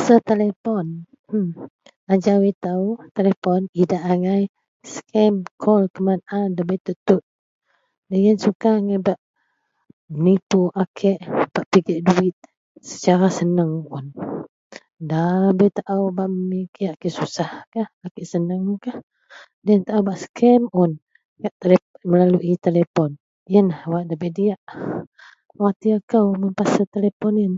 Pasal 0.00 0.20
telefon 0.30 0.86
ajau 2.12 2.40
ito 2.52 2.74
telefon 3.16 3.60
idak 3.82 4.02
angai 4.12 4.42
scam 4.92 5.34
call 5.62 5.82
keman 5.94 6.20
a 6.38 6.40
debai 6.56 6.78
tentu 6.86 7.16
lo 8.08 8.14
yian 8.24 8.38
suka 8.44 8.70
idak 8.96 9.18
menipu 10.20 10.60
a 10.80 10.82
kei 10.98 11.18
pigek 11.70 12.00
duit 12.06 12.36
secara 12.90 13.26
senang 13.38 13.72
da 15.10 15.22
bei 15.58 15.70
tau 15.78 16.02
a 16.08 16.16
bei 16.98 17.10
susahkah 17.18 17.88
senang 18.32 18.60
lo 18.68 18.74
yian 19.66 19.80
tau 19.88 20.00
bak 20.06 20.18
scam 20.24 20.62
un 20.82 20.92
yian 23.52 23.66
wak 23.92 24.04
debai 24.08 24.30
diak 24.36 24.60
watir 25.62 25.98
ko 26.10 26.18
telefon 26.94 27.34
yian. 27.42 27.54